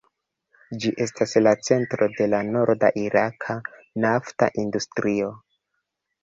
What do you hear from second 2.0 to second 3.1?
de la norda